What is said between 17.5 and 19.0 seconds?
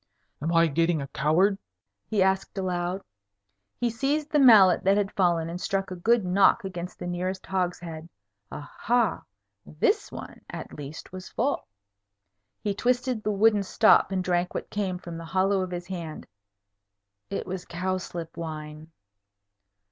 cowslip wine.